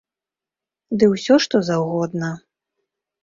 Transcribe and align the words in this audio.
Ды 1.03 1.09
ўсё 1.13 1.37
што 1.45 1.61
заўгодна! 1.69 2.31